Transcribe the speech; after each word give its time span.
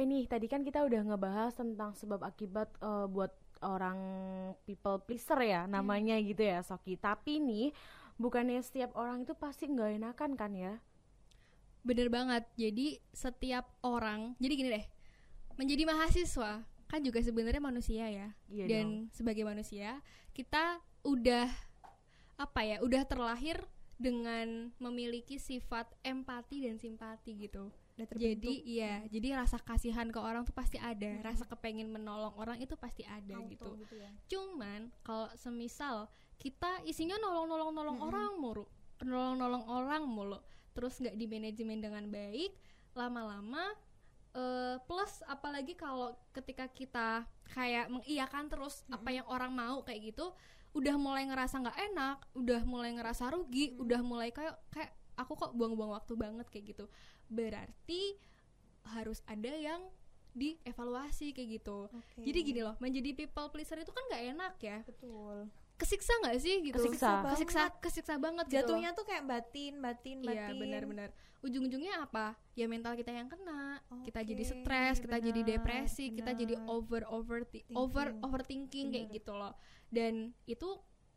Oke 0.00 0.08
nih, 0.08 0.24
tadi 0.24 0.48
kan 0.48 0.64
kita 0.64 0.80
udah 0.80 1.12
ngebahas 1.12 1.52
tentang 1.52 1.92
sebab 1.92 2.24
akibat 2.24 2.72
uh, 2.80 3.04
buat 3.04 3.36
orang 3.60 4.00
people 4.64 4.96
pleaser 5.04 5.36
ya 5.44 5.68
namanya 5.68 6.16
gitu 6.24 6.40
ya 6.40 6.64
Soki. 6.64 6.96
Tapi 6.96 7.36
nih 7.36 7.68
bukannya 8.16 8.64
setiap 8.64 8.96
orang 8.96 9.28
itu 9.28 9.36
pasti 9.36 9.68
nggak 9.68 10.00
enakan 10.00 10.40
kan 10.40 10.56
ya? 10.56 10.80
Bener 11.84 12.08
banget. 12.08 12.48
Jadi 12.56 12.96
setiap 13.12 13.68
orang, 13.84 14.40
jadi 14.40 14.52
gini 14.56 14.68
deh, 14.72 14.84
menjadi 15.60 15.84
mahasiswa 15.84 16.64
kan 16.88 17.00
juga 17.04 17.20
sebenarnya 17.20 17.60
manusia 17.60 18.08
ya. 18.08 18.32
Iya 18.48 18.64
Dan 18.72 18.86
dong. 19.04 19.12
sebagai 19.12 19.44
manusia 19.44 20.00
kita 20.32 20.80
udah 21.04 21.44
apa 22.40 22.60
ya, 22.64 22.80
udah 22.80 23.04
terlahir 23.04 23.60
dengan 24.00 24.72
memiliki 24.80 25.36
sifat 25.36 25.92
empati 26.00 26.64
dan 26.64 26.80
simpati 26.80 27.36
gitu. 27.36 27.68
Udah 28.00 28.08
terbentuk. 28.08 28.40
Jadi 28.40 28.54
iya, 28.64 29.04
jadi 29.12 29.28
rasa 29.36 29.60
kasihan 29.60 30.08
ke 30.08 30.16
orang 30.16 30.48
tuh 30.48 30.56
pasti 30.56 30.80
ada, 30.80 31.20
rasa 31.20 31.44
kepengen 31.44 31.92
menolong 31.92 32.32
orang 32.40 32.56
itu 32.56 32.72
pasti 32.80 33.04
ada 33.04 33.36
Auto 33.36 33.76
gitu. 33.76 33.96
ya. 34.00 34.10
Cuman 34.24 34.88
kalau 35.04 35.28
semisal 35.36 36.08
kita 36.40 36.80
isinya 36.88 37.20
nolong-nolong-nolong 37.20 38.00
Mm-mm. 38.00 38.08
orang 38.08 38.32
mulu, 38.40 38.64
nolong-nolong 39.04 39.64
orang 39.68 40.02
mulu, 40.08 40.40
terus 40.72 40.96
nggak 40.96 41.12
di 41.20 41.28
manajemen 41.28 41.84
dengan 41.84 42.08
baik, 42.08 42.56
lama-lama 42.96 43.76
eh, 44.32 44.80
plus 44.88 45.20
apalagi 45.28 45.76
kalau 45.76 46.16
ketika 46.32 46.64
kita 46.72 47.28
kayak 47.52 47.92
mengiyakan 47.92 48.48
terus 48.48 48.86
apa 48.88 49.12
yang 49.12 49.28
orang 49.28 49.52
mau 49.52 49.84
kayak 49.84 50.16
gitu, 50.16 50.32
udah 50.72 50.96
mulai 50.96 51.28
ngerasa 51.28 51.60
nggak 51.60 51.78
enak, 51.92 52.18
udah 52.32 52.62
mulai 52.64 52.96
ngerasa 52.96 53.34
rugi, 53.34 53.76
udah 53.76 54.00
mulai 54.00 54.32
kayak 54.32 54.56
kayak 54.72 54.96
aku 55.18 55.36
kok 55.36 55.52
buang-buang 55.52 55.92
waktu 55.92 56.14
banget 56.16 56.46
kayak 56.48 56.72
gitu. 56.72 56.84
Berarti 57.30 58.18
harus 58.90 59.22
ada 59.24 59.54
yang 59.54 59.80
dievaluasi 60.30 61.34
kayak 61.34 61.48
gitu. 61.60 61.90
Oke. 61.90 62.22
Jadi 62.22 62.38
gini 62.42 62.60
loh, 62.62 62.74
menjadi 62.78 63.10
people 63.14 63.50
pleaser 63.50 63.82
itu 63.82 63.90
kan 63.90 64.02
nggak 64.10 64.24
enak 64.36 64.54
ya. 64.62 64.78
betul. 64.86 65.50
Kesiksa 65.80 66.12
nggak 66.20 66.36
sih 66.44 66.54
gitu? 66.60 66.76
Kesiksa. 66.76 67.24
kesiksa, 67.32 67.62
kesiksa 67.80 68.14
banget 68.20 68.44
gitu. 68.52 68.54
Jatuhnya 68.60 68.92
tuh 68.92 69.08
kayak 69.08 69.24
batin, 69.24 69.80
batin, 69.80 70.20
Iya 70.20 70.52
batin. 70.52 70.60
benar-benar. 70.60 71.08
Ujung-ujungnya 71.40 72.04
apa? 72.04 72.36
Ya 72.52 72.68
mental 72.68 72.92
kita 73.00 73.16
yang 73.16 73.32
kena. 73.32 73.80
kita 74.04 74.20
jadi 74.20 74.44
stres, 74.44 75.00
kita 75.00 75.16
jadi 75.16 75.40
benar, 75.40 75.50
depresi, 75.56 76.12
kita 76.12 76.36
jadi 76.36 76.54
benar. 76.60 76.68
over 76.68 77.02
over 77.08 77.40
over 77.72 78.06
Thinking. 78.12 78.20
overthinking 78.20 78.86
kayak 78.92 79.06
Benar. 79.08 79.18
gitu 79.18 79.32
loh. 79.32 79.54
Dan 79.88 80.36
itu 80.44 80.68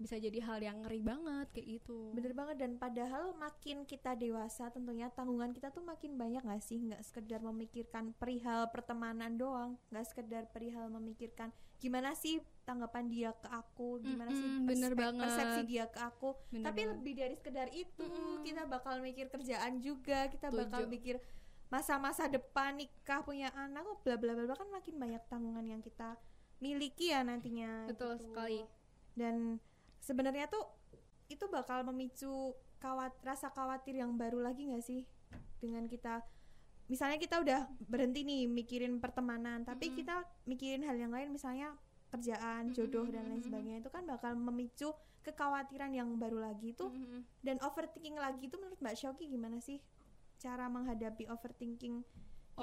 bisa 0.03 0.15
jadi 0.15 0.35
hal 0.41 0.59
yang 0.59 0.77
ngeri 0.77 0.99
banget 0.99 1.47
kayak 1.49 1.67
gitu. 1.73 2.11
Bener 2.11 2.31
banget 2.31 2.55
dan 2.57 2.75
padahal 2.75 3.31
makin 3.33 3.83
kita 3.83 4.13
dewasa 4.13 4.67
tentunya 4.67 5.07
tanggungan 5.09 5.49
kita 5.49 5.69
tuh 5.69 5.79
makin 5.81 6.13
banyak 6.13 6.41
gak 6.41 6.59
sih 6.59 6.77
nggak 6.77 6.99
sekedar 7.01 7.39
memikirkan 7.39 8.11
perihal 8.13 8.67
pertemanan 8.67 9.33
doang 9.33 9.79
nggak 9.87 10.03
sekedar 10.05 10.43
perihal 10.45 10.87
memikirkan 10.89 11.49
gimana 11.77 12.11
sih 12.13 12.37
tanggapan 12.61 13.07
dia 13.07 13.31
ke 13.33 13.47
aku 13.49 13.99
gimana 13.99 14.29
sih 14.29 14.39
Mm-mm, 14.41 14.63
bener 14.65 14.91
perspek- 14.91 15.03
banget. 15.03 15.23
persepsi 15.25 15.61
dia 15.65 15.85
ke 15.85 15.99
aku 15.99 16.29
Bener 16.49 16.63
tapi 16.65 16.81
banget. 16.81 16.93
lebih 16.93 17.13
dari 17.17 17.35
sekedar 17.35 17.67
itu 17.69 18.03
Mm-mm. 18.03 18.39
kita 18.41 18.63
bakal 18.65 18.99
mikir 18.99 19.27
kerjaan 19.27 19.79
juga 19.79 20.27
kita 20.27 20.47
bakal 20.49 20.83
Setuju. 20.83 20.91
mikir 20.91 21.15
masa-masa 21.67 22.27
depan 22.27 22.77
nikah 22.77 23.19
punya 23.21 23.49
anak 23.53 23.83
oh 23.83 23.97
bla 23.97 24.15
bla 24.15 24.31
bla 24.31 24.45
bla. 24.45 24.53
kan 24.53 24.69
makin 24.69 24.95
banyak 24.95 25.23
tanggungan 25.25 25.65
yang 25.65 25.79
kita 25.79 26.15
miliki 26.59 27.09
ya 27.09 27.19
nantinya 27.21 27.83
Betul 27.85 28.15
gitu. 28.15 28.29
sekali. 28.29 28.63
dan 29.13 29.59
sebenarnya 30.03 30.51
tuh 30.51 30.67
itu 31.31 31.47
bakal 31.47 31.87
memicu 31.87 32.51
kawat 32.83 33.15
rasa 33.23 33.47
khawatir 33.55 33.95
yang 33.95 34.19
baru 34.19 34.43
lagi 34.43 34.67
nggak 34.67 34.83
sih 34.83 35.07
dengan 35.63 35.87
kita 35.87 36.19
misalnya 36.91 37.15
kita 37.15 37.39
udah 37.39 37.71
berhenti 37.87 38.27
nih 38.27 38.43
mikirin 38.51 38.99
pertemanan 38.99 39.63
tapi 39.63 39.87
Mm-mm. 39.87 39.97
kita 40.03 40.15
mikirin 40.43 40.83
hal 40.83 40.99
yang 40.99 41.15
lain 41.15 41.31
misalnya 41.31 41.71
kerjaan 42.11 42.75
jodoh 42.75 43.07
dan 43.07 43.31
lain 43.31 43.41
sebagainya 43.41 43.79
itu 43.79 43.89
kan 43.89 44.03
bakal 44.03 44.35
memicu 44.35 44.91
kekhawatiran 45.23 45.95
yang 45.95 46.19
baru 46.19 46.43
lagi 46.43 46.75
itu 46.75 46.91
Mm-mm. 46.91 47.23
dan 47.39 47.55
overthinking 47.63 48.19
lagi 48.19 48.51
itu 48.51 48.59
menurut 48.59 48.77
Mbak 48.83 48.99
Shoki 48.99 49.31
gimana 49.31 49.63
sih 49.63 49.79
cara 50.43 50.67
menghadapi 50.67 51.31
overthinking 51.31 52.03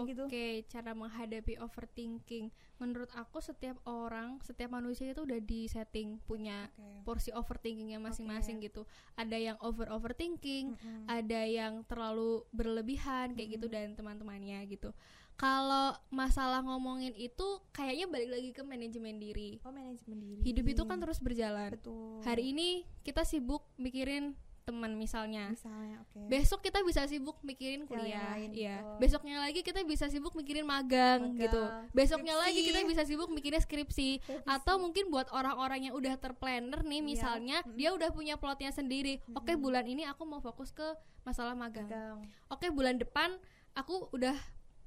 gitu 0.07 0.25
Oke, 0.31 0.63
cara 0.71 0.95
menghadapi 0.95 1.59
overthinking. 1.59 2.51
Menurut 2.79 3.11
aku 3.13 3.43
setiap 3.43 3.77
orang, 3.85 4.39
setiap 4.41 4.73
manusia 4.73 5.11
itu 5.11 5.27
udah 5.27 5.41
di 5.43 5.67
setting 5.67 6.23
punya 6.25 6.71
porsi 7.03 7.35
overthinkingnya 7.35 7.99
masing-masing 7.99 8.63
gitu. 8.63 8.87
Ada 9.19 9.37
yang 9.37 9.57
over 9.61 9.91
overthinking, 9.91 10.79
Mm-mm. 10.79 11.05
ada 11.11 11.43
yang 11.45 11.83
terlalu 11.85 12.47
berlebihan 12.55 13.35
kayak 13.35 13.59
gitu 13.61 13.67
dan 13.67 13.93
teman-temannya 13.99 14.65
gitu. 14.71 14.95
Kalau 15.41 15.97
masalah 16.13 16.61
ngomongin 16.61 17.17
itu 17.17 17.65
kayaknya 17.73 18.05
balik 18.13 18.29
lagi 18.29 18.51
ke 18.53 18.61
manajemen 18.61 19.17
diri. 19.17 19.57
oh 19.65 19.73
manajemen 19.73 20.21
diri 20.21 20.45
Hidup 20.45 20.69
itu 20.69 20.83
kan 20.85 21.01
terus 21.01 21.17
berjalan. 21.17 21.73
betul 21.73 22.21
Hari 22.21 22.53
ini 22.53 22.85
kita 23.01 23.25
sibuk 23.25 23.65
mikirin 23.81 24.37
teman 24.71 24.95
misalnya. 24.95 25.51
misalnya 25.51 25.99
oke 26.07 26.31
Besok 26.31 26.63
kita 26.63 26.79
bisa 26.87 27.03
sibuk 27.11 27.43
mikirin 27.43 27.83
yang 27.83 27.91
kuliah, 27.91 28.39
iya. 28.39 28.79
betul. 28.79 28.97
Besoknya 29.03 29.37
lagi 29.43 29.61
kita 29.67 29.83
bisa 29.83 30.07
sibuk 30.07 30.33
mikirin 30.39 30.63
magang, 30.63 31.35
Magang, 31.35 31.43
gitu. 31.43 31.63
Besoknya 31.91 32.39
skripsi. 32.39 32.47
lagi 32.47 32.61
kita 32.71 32.79
bisa 32.87 33.03
sibuk 33.03 33.29
mikirin 33.35 33.59
skripsi. 33.59 34.11
Atau 34.47 34.79
mungkin 34.79 35.11
buat 35.11 35.27
orang-orang 35.35 35.91
yang 35.91 35.95
udah 35.99 36.15
terplanner 36.23 36.87
nih, 36.87 37.03
Iya, 37.03 37.09
misalnya 37.11 37.57
dia 37.75 37.91
udah 37.91 38.15
punya 38.15 38.39
plotnya 38.39 38.71
sendiri. 38.71 39.19
Oke, 39.35 39.59
bulan 39.59 39.83
ini 39.91 40.07
aku 40.07 40.23
mau 40.23 40.39
fokus 40.39 40.71
ke 40.71 40.87
masalah 41.27 41.59
magang. 41.59 41.91
Magang. 41.91 42.23
Oke, 42.47 42.71
bulan 42.71 43.03
depan 43.03 43.35
aku 43.75 44.07
udah 44.15 44.37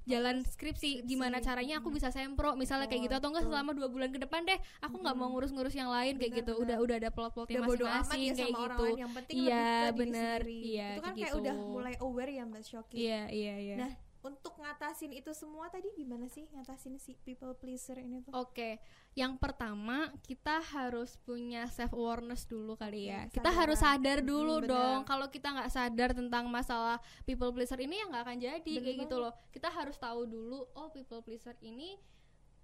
jalan 0.04 0.36
skripsi. 0.44 1.00
skripsi. 1.04 1.08
Gimana 1.08 1.40
caranya 1.40 1.80
aku 1.80 1.90
bisa 1.90 2.12
sempro, 2.12 2.56
misalnya 2.56 2.88
kayak 2.88 3.08
gitu 3.08 3.14
Betul, 3.16 3.22
atau 3.24 3.30
enggak 3.34 3.46
selama 3.48 3.72
dua 3.76 3.88
bulan 3.88 4.10
ke 4.12 4.20
depan 4.20 4.42
deh, 4.44 4.60
aku 4.80 4.96
nggak 5.00 5.16
mau 5.16 5.28
ngurus-ngurus 5.32 5.76
yang 5.76 5.90
lain 5.92 6.20
kayak 6.20 6.32
Benar, 6.32 6.40
gitu. 6.44 6.54
benar. 6.54 6.64
Udah 6.64 6.78
udah 6.84 6.96
ada 7.00 7.10
plot-plotnya 7.10 7.60
masing-masing 7.64 8.22
ya 8.24 8.34
kayak 8.34 8.58
orang 8.58 8.78
gitu. 8.78 8.86
Iya, 9.34 9.68
sendiri. 9.94 10.60
Iya, 10.64 10.88
itu 10.94 11.02
kan 11.02 11.14
kayak 11.14 11.24
kayak 11.24 11.42
udah 11.42 11.56
gitu. 11.56 11.72
mulai 11.72 11.94
aware 12.00 12.32
ya 12.32 12.44
mbak 12.44 12.64
Shoki 12.64 12.96
Iya, 13.00 13.22
iya, 13.32 13.54
iya. 13.60 13.76
nah 13.80 13.92
untuk 14.24 14.56
ngatasin 14.56 15.12
itu 15.12 15.36
semua 15.36 15.68
tadi 15.68 15.92
gimana 15.94 16.26
sih 16.26 16.48
ngatasin 16.50 16.96
si 16.96 17.12
people 17.22 17.52
pleaser 17.54 18.00
ini 18.00 18.24
tuh 18.24 18.32
Oke, 18.32 18.80
yang 19.14 19.36
pertama 19.36 20.08
kita 20.24 20.64
harus 20.64 21.20
punya 21.20 21.68
self 21.68 21.92
awareness 21.92 22.48
dulu 22.48 22.74
kali 22.74 23.12
ya. 23.12 23.28
Oke, 23.28 23.36
Kita 23.36 23.52
harus 23.52 23.78
sadar 23.78 24.24
dulu 24.24 24.64
Mm, 24.64 24.66
dong. 24.66 25.00
Kalau 25.04 25.28
kita 25.28 25.52
nggak 25.52 25.68
sadar 25.70 26.10
tentang 26.12 26.48
masalah 26.48 26.98
people 27.24 27.52
pleaser 27.52 27.76
ini 27.78 28.00
ya 28.00 28.08
nggak 28.08 28.24
akan 28.24 28.38
jadi 28.40 28.64
Bener 28.64 28.82
kayak 28.82 28.98
gitu 29.04 29.16
banget. 29.20 29.24
loh. 29.28 29.34
Kita 29.52 29.68
harus 29.70 29.96
tahu 29.98 30.22
dulu, 30.24 30.60
oh 30.72 30.88
people 30.90 31.20
pleaser 31.20 31.60
ini 31.60 32.00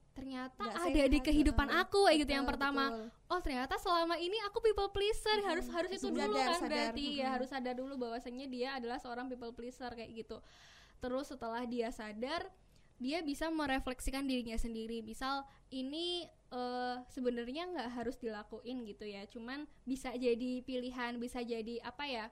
ternyata 0.09 0.59
Nggak 0.59 0.83
ada 0.85 1.03
di 1.07 1.19
kehidupan 1.21 1.67
heeh. 1.69 1.81
aku 1.81 1.99
kayak 2.03 2.17
gitu 2.23 2.31
yang 2.33 2.43
pertama. 2.43 2.83
betul. 2.89 3.07
Oh 3.29 3.39
ternyata 3.39 3.75
selama 3.75 4.15
ini 4.15 4.35
aku 4.43 4.57
people 4.59 4.89
pleaser 4.89 5.37
harus 5.43 5.67
harus 5.69 5.91
itu 5.91 6.07
Sadar, 6.07 6.23
dulu 6.25 6.35
kan 6.35 6.55
sadar. 6.55 6.67
berarti 6.67 7.05
ya 7.13 7.19
Mm-mm. 7.21 7.33
harus 7.35 7.47
sadar 7.47 7.75
dulu 7.75 7.93
bahwasanya 7.95 8.45
dia 8.47 8.69
adalah 8.75 8.97
seorang 8.97 9.27
people 9.27 9.51
pleaser 9.51 9.91
kayak 9.91 10.11
gitu. 10.13 10.39
Terus 10.99 11.31
setelah 11.31 11.63
dia 11.63 11.89
sadar, 11.91 12.47
dia 12.99 13.23
bisa 13.23 13.47
merefleksikan 13.47 14.27
dirinya 14.27 14.59
sendiri. 14.59 14.99
Misal 14.99 15.47
ini 15.71 16.27
eh, 16.51 16.95
sebenarnya 17.07 17.71
nggak 17.71 17.89
harus 17.95 18.19
dilakuin 18.19 18.83
gitu 18.83 19.07
ya, 19.07 19.23
cuman 19.31 19.65
bisa 19.87 20.11
jadi 20.13 20.61
pilihan, 20.63 21.15
bisa 21.17 21.39
jadi 21.39 21.79
apa 21.81 22.05
ya 22.05 22.25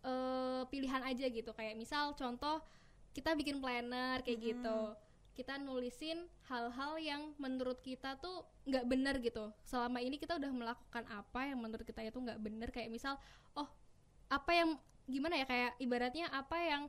eh 0.00 0.62
pilihan 0.72 1.02
aja 1.04 1.26
gitu. 1.28 1.52
Kayak 1.52 1.76
misal 1.76 2.16
contoh 2.16 2.64
kita 3.12 3.34
bikin 3.36 3.62
planner 3.62 4.24
kayak 4.26 4.40
gitu. 4.40 4.96
Kita 5.36 5.56
nulisin 5.56 6.26
hal-hal 6.50 7.00
yang 7.00 7.22
menurut 7.40 7.80
kita 7.80 8.18
tuh 8.18 8.44
nggak 8.66 8.84
benar 8.88 9.14
gitu. 9.22 9.54
Selama 9.64 10.02
ini 10.02 10.18
kita 10.18 10.36
udah 10.36 10.52
melakukan 10.52 11.04
apa 11.08 11.40
yang 11.48 11.58
menurut 11.62 11.86
kita 11.86 12.02
itu 12.02 12.18
nggak 12.18 12.40
benar 12.42 12.68
kayak 12.74 12.90
misal 12.90 13.16
oh 13.54 13.68
apa 14.28 14.50
yang 14.52 14.70
gimana 15.06 15.42
ya? 15.42 15.46
Kayak 15.46 15.72
ibaratnya 15.78 16.26
apa 16.32 16.56
yang 16.60 16.82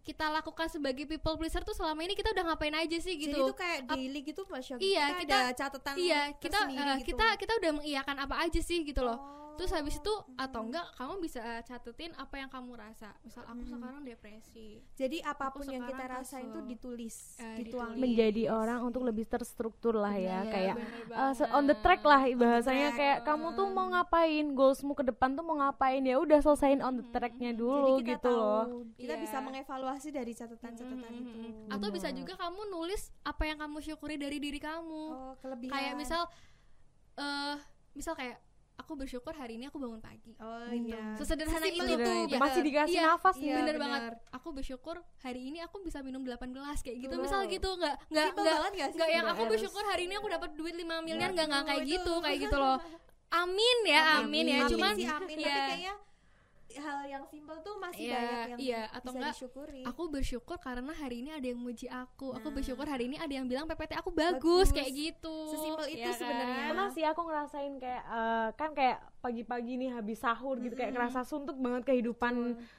kita 0.00 0.28
lakukan 0.28 0.66
sebagai 0.66 1.04
people 1.04 1.34
pleaser 1.34 1.60
tuh 1.60 1.72
selama 1.72 2.00
ini 2.00 2.12
kita 2.12 2.30
udah 2.30 2.44
ngapain 2.48 2.72
aja 2.72 2.96
sih 2.96 3.16
gitu. 3.16 3.30
jadi 3.30 3.42
itu 3.42 3.54
kayak 3.54 3.80
daily 3.86 4.20
gitu 4.22 4.40
mbak 4.44 4.60
Shoki 4.60 4.82
Iya, 4.88 5.04
Kita 5.08 5.20
kita- 5.20 5.38
ada 5.40 5.52
catatan 5.54 5.94
iya 5.96 6.20
kita 6.34 6.58
eh, 6.64 6.96
gitu. 6.98 7.06
kita 7.08 7.26
kita 7.36 7.52
udah 7.56 7.70
mengiyakan 7.74 8.16
apa 8.18 8.34
aja 8.40 8.60
sih 8.60 8.78
gitu 8.82 9.00
loh. 9.00 9.16
Oh, 9.16 9.47
terus 9.58 9.70
habis 9.70 9.98
itu 9.98 10.14
atau 10.34 10.62
enggak 10.62 10.86
kamu 10.94 11.18
bisa 11.18 11.42
catetin 11.60 12.14
apa 12.14 12.34
yang 12.36 12.46
kamu 12.46 12.72
rasa. 12.72 13.10
Misal 13.20 13.42
aku 13.42 13.58
Mm. 13.58 13.68
sekarang 13.68 14.02
depresi. 14.02 14.68
Jadi 14.94 15.18
apa 15.20 15.50
pun 15.50 15.66
yang 15.66 15.82
kita 15.82 16.04
rasain 16.08 16.46
kesel. 16.46 16.54
tuh 16.54 16.62
ditulis 16.64 17.16
Eh, 17.36 17.58
dituangin. 17.58 17.66
Ditulis. 17.90 18.00
menjadi 18.00 18.42
orang 18.48 18.80
untuk 18.80 19.02
lebih 19.02 19.26
terstruktur 19.26 19.92
lah 19.92 20.14
ya 20.14 20.40
Iya, 20.40 20.48
kayak 20.48 20.74
bener 20.78 21.42
uh, 21.42 21.52
on 21.52 21.64
the 21.64 21.76
track 21.76 22.00
lah 22.00 22.22
bahasanya 22.30 22.88
track, 22.88 22.96
kayak 22.96 23.18
kamu 23.24 23.46
tuh 23.52 23.66
mau 23.68 23.86
ngapain 23.88 24.46
goalsmu 24.48 24.92
ke 24.92 25.04
depan 25.04 25.34
tuh 25.34 25.42
mau 25.42 25.58
ngapain 25.58 26.00
ya 26.00 26.16
udah 26.16 26.38
selesaiin 26.38 26.78
on 26.78 26.94
the 26.94 27.06
tracknya 27.08 27.50
jadi 27.50 27.58
dulu 27.58 27.98
kita 27.98 28.06
gitu 28.14 28.24
tahu 28.24 28.38
loh. 28.38 28.64
kita 28.94 29.12
Iya. 29.12 29.20
bisa 29.20 29.36
mengevaluasi 29.40 30.08
dari 30.10 30.32
catatan-catatan 30.32 30.94
Mm, 31.04 31.18
mm, 31.18 31.26
itu. 31.26 31.34
mm, 31.36 31.50
mm. 31.60 31.74
atau 31.74 31.88
bisa 31.90 32.08
juga 32.10 32.32
kamu 32.36 32.60
nulis 32.68 33.10
apa 33.22 33.42
yang 33.42 33.58
kamu 33.58 33.78
syukuri 33.80 34.14
dari 34.14 34.38
diri 34.38 34.56
kamu. 34.56 35.04
Oh 35.08 35.34
kelebihan. 35.36 35.72
Kayak 35.72 35.94
misal 35.96 36.22
eh 37.16 37.56
misal 37.92 38.14
kayak 38.14 38.38
aku 38.78 38.92
bersyukur 38.94 39.34
hari 39.34 39.58
ini 39.58 39.66
aku 39.68 39.76
bangun 39.82 40.00
pagi. 40.00 40.32
Oh 40.38 40.70
gitu. 40.70 40.94
iya. 40.94 41.12
Sesederhana 41.18 41.66
itu 41.66 41.82
itu, 41.82 41.98
tuh 41.98 42.18
bener. 42.30 42.40
masih 42.40 42.62
dikasih 42.62 42.94
Iya, 42.94 43.02
nafas 43.12 43.36
iya, 43.36 43.54
bener 43.58 43.76
bener. 43.76 43.82
banget. 43.82 44.12
Aku 44.32 44.48
bersyukur 44.54 44.96
hari 45.20 45.40
ini 45.50 45.58
aku 45.60 45.82
bisa 45.82 45.98
minum 46.00 46.22
8 46.22 46.54
gelas 46.54 46.78
kayak 46.80 46.96
gitu. 47.02 47.14
Betul. 47.18 47.24
misal 47.26 47.40
gitu 47.50 47.68
nggak 47.74 47.96
nggak 48.08 48.28
nggak 48.94 49.10
yang 49.10 49.26
aku 49.26 49.42
bersyukur 49.50 49.82
hari 49.84 50.06
ini 50.06 50.14
aku 50.16 50.28
dapat 50.30 50.50
duit 50.54 50.74
5 50.78 50.86
miliar 51.04 51.30
nggak 51.34 51.46
nggak 51.50 51.64
kayak 51.66 51.82
itu. 51.84 51.92
gitu 51.98 52.14
kayak 52.22 52.38
gitu 52.48 52.56
loh. 52.56 52.78
Amin 53.44 53.78
ya 53.84 54.24
amin, 54.24 54.46
ya. 54.48 54.64
Amin 54.64 54.72
cuman 54.72 54.92
sih 54.96 55.04
amin. 55.04 55.36
Tapi 55.36 55.44
ya 55.44 55.56
kayaknya 55.68 55.94
hal 56.70 57.00
yang 57.02 57.24
simpel 57.24 57.56
tuh 57.58 57.74
masih 57.76 58.04
Iya, 58.04 58.14
banyak 58.14 58.48
yang 58.50 58.60
iya, 58.60 58.82
atau 58.90 59.00
bisa 59.06 59.16
enggak, 59.16 59.32
disyukuri 59.32 59.82
aku 59.82 60.02
bersyukur 60.06 60.56
karena 60.58 60.92
hari 60.92 61.16
ini 61.18 61.30
ada 61.30 61.46
yang 61.46 61.56
muji 61.56 61.86
aku 61.86 62.26
aku 62.30 62.44
Nah. 62.44 62.54
bersyukur 62.54 62.84
hari 62.84 63.04
ini 63.06 63.16
ada 63.16 63.30
yang 63.30 63.44
bilang 63.44 63.64
PPT 63.64 63.92
aku 63.94 64.10
bagus, 64.10 64.68
Bagus. 64.68 64.76
kayak 64.76 64.90
gitu 64.92 65.36
Sesimpel 65.48 65.86
itu 65.88 66.02
ya 66.02 66.10
kan? 66.10 66.18
sebenarnya. 66.18 66.64
pernah 66.68 66.88
sih 66.90 67.04
aku 67.04 67.20
ngerasain 67.22 67.72
kayak 67.74 68.02
eh, 68.04 68.48
kan 68.54 68.70
kayak 68.72 68.98
pagi-pagi 69.18 69.72
nih 69.76 69.90
habis 69.90 70.18
sahur 70.18 70.56
gitu 70.58 70.72
kayak 70.72 70.92
Mm-mm. 70.92 71.00
kerasa 71.02 71.20
suntuk 71.22 71.56
banget 71.56 71.82
kehidupan 71.84 72.32
Betul. 72.52 72.77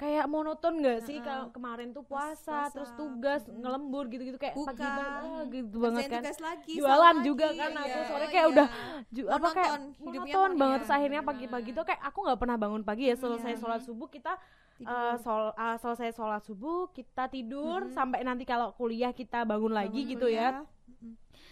Kayak 0.00 0.24
monoton 0.26 0.80
gak 0.80 1.04
sih 1.04 1.20
kalau 1.20 1.52
kemarin 1.52 1.92
tuh 1.92 2.00
puasa, 2.02 2.40
puasa. 2.40 2.72
terus 2.72 2.88
tugas 2.96 3.44
Mm-mm. 3.44 3.60
ngelembur 3.60 4.08
gitu-gitu 4.08 4.34
kayak 4.34 4.56
Buka. 4.56 4.72
pagi 4.72 4.80
banget 4.80 5.28
ah, 5.28 5.44
gitu 5.46 5.76
banget 5.76 6.02
kan 6.08 6.22
lagi 6.40 6.72
Jualan 6.72 7.16
juga 7.20 7.46
lagi, 7.46 7.60
kan 7.60 7.70
aku, 7.70 7.84
iya. 7.86 8.08
sore 8.08 8.16
Oh, 8.18 8.30
kayak 8.30 8.40
iya. 8.40 8.50
udah 8.50 8.66
Ju- 9.12 9.28
apa 9.28 9.48
kayak 9.52 9.72
Monoton, 10.00 10.16
monoton. 10.16 10.50
banget 10.56 10.78
terus 10.80 10.94
akhirnya 10.96 11.20
pagi-pagi 11.20 11.70
tuh 11.70 11.84
kayak 11.84 12.00
aku 12.02 12.18
nggak 12.22 12.38
pernah 12.38 12.56
bangun 12.56 12.80
pagi 12.80 13.04
ya 13.06 13.14
selesai 13.14 13.52
Iya. 13.52 13.60
sholat 13.60 13.80
subuh 13.84 14.08
kita 14.08 14.32
eh, 14.80 15.16
sol- 15.20 15.52
eh, 15.52 15.76
selesai 15.76 16.08
sholat 16.10 16.40
subuh 16.40 16.88
kita 16.88 17.28
tidur 17.28 17.84
Mhm. 17.84 17.92
sampai 17.92 18.24
nanti 18.24 18.42
kalau 18.42 18.72
kuliah 18.72 19.12
kita 19.12 19.44
bangun 19.44 19.70
lagi 19.70 19.92
Bangun 20.00 20.12
gitu 20.16 20.26
ya 20.26 20.48
kuliah. 20.56 20.79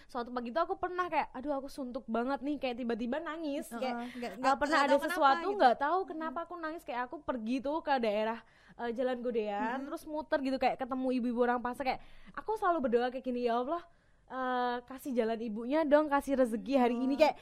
Suatu 0.04 0.30
pagi 0.30 0.48
tuh 0.48 0.62
aku 0.62 0.74
pernah 0.74 1.06
kayak 1.06 1.28
aduh 1.32 1.52
aku 1.54 1.68
suntuk 1.68 2.04
banget 2.06 2.40
nih 2.40 2.56
kayak 2.56 2.76
tiba-tiba 2.76 3.18
nangis 3.18 3.68
kayak 3.70 4.08
nggak- 4.36 4.58
pernah 4.58 4.78
ada 4.82 4.96
sesuatu 4.98 5.46
gitu. 5.46 5.58
nggak 5.58 5.76
tahu 5.76 5.98
kenapa 6.06 6.38
aku 6.42 6.54
nangis 6.56 6.80
kayak 6.82 7.06
aku 7.06 7.20
pergi 7.20 7.60
tuh 7.60 7.78
ke 7.78 7.92
daerah 7.98 8.40
eh, 8.78 8.90
Jalan 8.90 9.18
Godean 9.18 9.78
Mhm. 9.78 9.86
terus 9.86 10.02
muter 10.04 10.38
gitu 10.40 10.56
kayak 10.56 10.76
ketemu 10.76 11.08
ibu-ibu 11.14 11.40
orang 11.42 11.58
pasar 11.58 11.84
kayak 11.84 12.00
aku 12.32 12.56
selalu 12.56 12.78
berdoa 12.82 13.08
kayak 13.08 13.22
gini 13.22 13.44
ya 13.44 13.58
Allah 13.58 13.82
eh, 14.28 14.76
kasih 14.84 15.12
jalan 15.14 15.38
ibunya 15.38 15.80
dong 15.82 16.06
kasih 16.06 16.36
rezeki 16.36 16.74
hari 16.74 16.96
ini 16.96 17.12
Oh. 17.12 17.20
kayak 17.20 17.36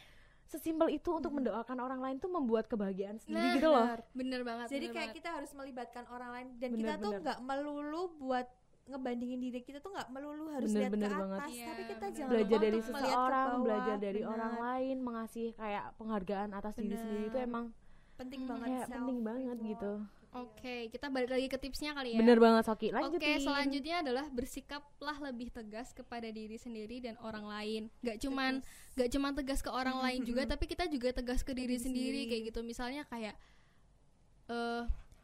sesimpel 0.44 0.86
itu 0.88 1.10
untuk 1.12 1.30
mendoakan 1.32 1.74
orang 1.76 1.98
lain 1.98 2.16
tuh 2.16 2.30
membuat 2.30 2.66
kebahagiaan 2.66 3.18
sendiri 3.18 3.42
Nah, 3.42 3.54
gitu 3.54 3.68
loh 3.68 3.82
Benar. 3.84 4.00
bener 4.12 4.40
banget 4.42 4.66
Jadi 4.68 4.78
bener 4.80 4.94
kayak 4.94 5.02
banget. 5.04 5.18
kita 5.18 5.28
harus 5.32 5.50
melibatkan 5.52 6.04
orang 6.08 6.30
lain 6.32 6.46
dan 6.56 6.68
Bener, 6.68 6.78
kita 6.78 6.92
tuh 6.96 7.12
nggak 7.20 7.38
melulu 7.42 8.02
buat 8.16 8.46
ngebandingin 8.86 9.38
diri 9.38 9.60
kita 9.60 9.78
tuh 9.78 9.90
nggak 9.90 10.08
melulu 10.08 10.48
harus 10.48 10.70
Bener, 10.70 10.80
lihat 10.80 10.92
bener 10.92 11.08
ke 11.08 11.16
banget. 11.16 11.38
atas, 11.38 11.50
Iya, 11.50 11.66
tapi 11.66 11.82
kita 11.84 11.96
bener. 11.98 12.14
jangan 12.14 12.30
belajar 12.30 12.58
dari 12.58 12.78
seseorang 12.80 13.46
bawah. 13.48 13.62
belajar 13.62 13.96
dari 13.96 14.20
Bener. 14.20 14.32
orang 14.32 14.54
lain 14.56 14.96
mengasih 15.00 15.48
kayak 15.52 15.84
penghargaan 15.94 16.50
atas 16.50 16.74
diri 16.74 16.86
Bener. 16.88 17.00
sendiri 17.00 17.24
itu 17.26 17.38
emang 17.38 17.64
penting 18.14 18.40
Hmm, 18.40 18.48
banget 18.48 18.68
kayak 18.68 18.86
self 18.86 18.94
penting 18.96 19.18
banget 19.20 19.56
reward. 19.56 19.68
gitu 19.68 19.92
Oke, 20.36 20.92
kita 20.92 21.08
balik 21.08 21.32
lagi 21.32 21.48
ke 21.48 21.56
tipsnya 21.56 21.90
kali 21.90 22.12
ya. 22.12 22.18
bener 22.18 22.36
banget 22.36 22.62
Soki 22.62 22.88
Oke, 22.88 23.00
lanjutin 23.00 23.40
selanjutnya 23.40 23.96
adalah 24.04 24.28
bersikaplah 24.28 25.16
lebih 25.22 25.48
tegas 25.48 25.90
kepada 25.90 26.28
diri 26.28 26.56
sendiri 26.56 27.00
dan 27.00 27.16
orang 27.18 27.48
lain. 27.48 27.82
Gak 27.98 28.20
cuman 28.20 28.60
gak 28.92 29.08
cuman 29.08 29.32
tegas 29.32 29.64
ke 29.64 29.70
orang 29.70 29.96
lain 30.04 30.20
juga, 30.22 30.44
tapi 30.44 30.66
kita 30.66 30.84
juga 30.86 31.08
tegas 31.10 31.40
ke 31.40 31.50
diri 31.50 31.74
diri 31.74 31.80
sendiri 31.80 32.04
sendiri. 32.20 32.28
kayak 32.28 32.42
gitu. 32.52 32.60
Misalnya 32.60 33.08
kayak 33.08 33.32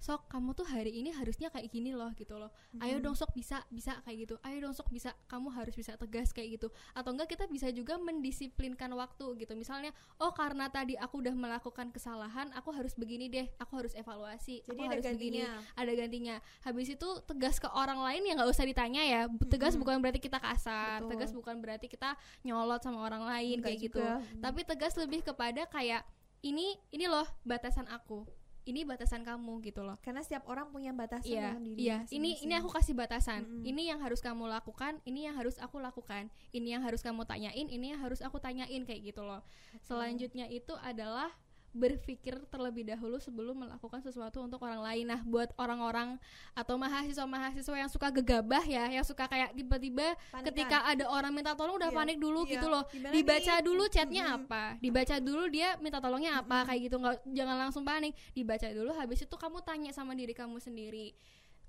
sok 0.02 0.26
kamu 0.26 0.50
tuh 0.58 0.66
hari 0.66 0.98
ini 0.98 1.14
harusnya 1.14 1.46
kayak 1.54 1.70
gini 1.70 1.94
loh 1.94 2.10
gitu 2.18 2.34
loh. 2.34 2.50
Ayo 2.82 2.98
dong 2.98 3.14
sok 3.14 3.38
bisa 3.38 3.62
bisa 3.70 4.02
kayak 4.02 4.26
gitu. 4.26 4.34
Ayo 4.42 4.58
dong 4.66 4.74
sok 4.74 4.90
bisa 4.90 5.14
kamu 5.30 5.54
harus 5.54 5.78
bisa 5.78 5.94
tegas 5.94 6.34
kayak 6.34 6.58
gitu. 6.58 6.74
Atau 6.90 7.14
enggak 7.14 7.38
kita 7.38 7.46
bisa 7.46 7.70
juga 7.70 7.94
mendisiplinkan 8.02 8.90
waktu 8.98 9.38
gitu. 9.38 9.54
Misalnya, 9.54 9.94
oh 10.18 10.34
karena 10.34 10.66
tadi 10.66 10.98
aku 10.98 11.22
udah 11.22 11.30
melakukan 11.30 11.94
kesalahan, 11.94 12.50
aku 12.58 12.74
harus 12.74 12.98
begini 12.98 13.30
deh. 13.30 13.46
Aku 13.62 13.78
harus 13.78 13.94
evaluasi. 13.94 14.66
Jadi 14.66 14.74
aku 14.74 14.90
ada 14.90 14.94
harus 14.98 15.06
begini 15.14 15.46
gantinya. 15.46 15.78
ada 15.78 15.92
gantinya. 15.94 16.36
Habis 16.66 16.88
itu 16.98 17.08
tegas 17.22 17.62
ke 17.62 17.70
orang 17.70 18.02
lain 18.02 18.26
ya 18.26 18.32
nggak 18.34 18.50
usah 18.50 18.66
ditanya 18.66 19.02
ya. 19.06 19.20
Tegas 19.46 19.78
bukan 19.78 20.02
berarti 20.02 20.18
kita 20.18 20.42
kasar, 20.42 21.06
Betul. 21.06 21.10
tegas 21.14 21.30
bukan 21.30 21.62
berarti 21.62 21.86
kita 21.86 22.18
nyolot 22.42 22.82
sama 22.82 23.06
orang 23.06 23.22
lain 23.22 23.62
Enggak 23.62 23.70
kayak 23.70 23.78
gitu. 23.86 24.02
juga. 24.02 24.18
Tapi 24.42 24.60
tegas 24.66 24.98
lebih 24.98 25.22
kepada 25.22 25.62
kayak 25.70 26.02
ini 26.42 26.74
ini 26.90 27.06
loh 27.06 27.30
batasan 27.46 27.86
aku. 27.86 28.26
Ini 28.62 28.86
batasan 28.86 29.26
kamu 29.26 29.58
gitu 29.66 29.82
loh. 29.82 29.98
karena 30.02 30.22
setiap 30.22 30.46
orang 30.46 30.70
punya 30.70 30.94
batasan 30.94 31.34
Iya, 31.34 31.42
dalam 31.50 31.64
diri 31.66 31.78
iya. 31.82 31.98
Ini 32.06 32.46
ini 32.46 32.54
aku 32.54 32.70
kasih 32.70 32.94
batasan. 32.94 33.42
Mm-mm. 33.42 33.66
Ini 33.66 33.82
yang 33.94 34.00
harus 34.00 34.22
kamu 34.22 34.46
lakukan, 34.46 35.02
ini 35.02 35.26
yang 35.26 35.34
harus 35.34 35.58
aku 35.58 35.82
lakukan. 35.82 36.30
Ini 36.54 36.78
yang 36.78 36.82
harus 36.86 37.02
kamu 37.02 37.26
tanyain, 37.26 37.66
ini 37.66 37.90
yang 37.90 38.00
harus 38.00 38.22
aku 38.22 38.38
tanyain 38.38 38.86
kayak 38.86 39.02
gitu 39.02 39.26
loh. 39.26 39.42
Selanjutnya 39.82 40.46
itu 40.46 40.74
adalah 40.78 41.34
berpikir 41.72 42.36
terlebih 42.52 42.84
dahulu 42.84 43.16
sebelum 43.16 43.64
melakukan 43.64 44.04
sesuatu 44.04 44.44
untuk 44.44 44.60
orang 44.60 44.84
lain. 44.84 45.08
Nah, 45.08 45.24
buat 45.24 45.56
orang-orang 45.56 46.20
atau 46.52 46.76
mahasiswa-mahasiswa 46.76 47.76
yang 47.80 47.88
suka 47.88 48.12
gegabah 48.12 48.60
ya, 48.68 48.92
yang 48.92 49.00
suka 49.00 49.24
kayak 49.24 49.56
tiba-tiba 49.56 50.12
ketika 50.44 50.84
ada 50.84 51.08
orang 51.08 51.32
minta 51.32 51.56
tolong 51.56 51.80
udah 51.80 51.88
Iya, 51.88 51.96
panik 51.96 52.18
dulu 52.20 52.44
iya. 52.44 52.60
gitu 52.60 52.68
loh. 52.68 52.84
Gimana 52.92 53.12
Dibaca 53.16 53.54
nih? 53.56 53.64
dulu 53.64 53.84
chatnya 53.88 54.24
Mm-mm. 54.28 54.38
apa, 54.44 54.64
dibaca 54.78 55.16
dulu 55.16 55.44
dia 55.48 55.68
minta 55.80 55.98
tolongnya 55.98 56.44
apa 56.44 56.68
kayak 56.68 56.80
gitu 56.92 56.96
nggak 57.00 57.16
jangan 57.32 57.56
langsung 57.56 57.82
panik. 57.88 58.12
Dibaca 58.36 58.68
dulu 58.68 58.90
habis 58.92 59.24
itu 59.24 59.32
kamu 59.34 59.58
tanya 59.64 59.90
sama 59.96 60.12
diri 60.12 60.36
kamu 60.36 60.60
sendiri. 60.60 61.16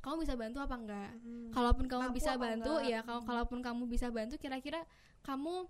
Kamu 0.04 0.20
bisa 0.20 0.36
bantu 0.36 0.60
apa 0.60 0.76
enggak? 0.76 1.12
Mm-mm. 1.24 1.56
Kalaupun 1.56 1.88
kamu 1.88 2.12
Mampu 2.12 2.20
bisa 2.20 2.36
bantu 2.36 2.76
enggak? 2.76 2.92
ya 2.92 3.00
kalau 3.08 3.24
kalaupun 3.24 3.60
kamu 3.64 3.84
bisa 3.88 4.12
bantu 4.12 4.36
kira-kira 4.36 4.84
kamu 5.24 5.64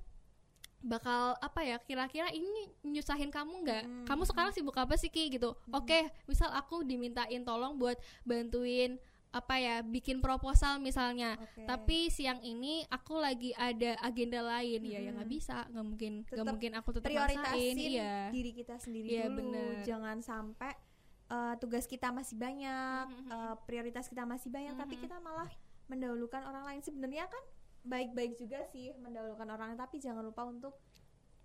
bakal 0.83 1.39
apa 1.39 1.63
ya 1.63 1.79
kira-kira 1.79 2.27
ini 2.29 2.67
nyusahin 2.83 3.31
kamu 3.31 3.63
nggak? 3.63 3.83
Mm, 3.87 4.05
kamu 4.05 4.23
sekarang 4.27 4.51
sibuk 4.51 4.75
apa 4.75 4.99
sih 4.99 5.07
ki? 5.07 5.31
Gitu. 5.31 5.55
Oke 5.71 6.11
misal 6.27 6.51
aku 6.51 6.83
dimintain 6.83 7.41
tolong 7.41 7.79
buat 7.79 7.95
bantuin 8.27 8.99
apa 9.33 9.57
ya 9.57 9.81
bikin 9.81 10.21
proposal 10.21 10.77
misalnya. 10.77 11.39
Oke. 11.41 11.65
tapi 11.65 11.97
siang 12.13 12.37
ini 12.45 12.85
aku 12.85 13.17
lagi 13.17 13.49
ada 13.57 13.97
agenda 14.03 14.43
lain. 14.45 14.83
Ya 14.85 14.99
ya 15.01 15.09
nggak 15.15 15.25
Mm-mm. 15.25 15.39
bisa. 15.41 15.65
Nggak 15.73 15.85
mungkin 15.87 16.13
nggak 16.29 16.45
mungkin 16.45 16.71
aku 16.77 16.89
tetap 16.93 17.09
prioritasin 17.09 17.75
iya. 17.79 18.29
diri 18.29 18.51
kita 18.53 18.75
sendiri 18.77 19.07
Iya, 19.09 19.25
dulu. 19.31 19.37
bener. 19.41 19.81
jangan 19.81 20.17
sampai 20.21 20.75
eh, 21.31 21.53
tugas 21.57 21.89
kita 21.89 22.13
masih 22.13 22.37
banyak 22.37 23.05
eh, 23.31 23.55
prioritas 23.65 24.05
kita 24.05 24.21
masih 24.27 24.53
banyak 24.53 24.75
tapi 24.77 25.01
kita 25.01 25.17
malah 25.23 25.49
mendahulukan 25.89 26.43
orang 26.45 26.63
lain. 26.69 26.81
Sebenarnya 26.85 27.25
kan 27.25 27.43
baik-baik 27.83 28.35
juga 28.35 28.63
sih 28.65 28.91
mendahulukan 28.97 29.47
orang. 29.49 29.75
Tapi 29.75 29.99
jangan 29.99 30.23
lupa 30.23 30.43
untuk 30.43 30.73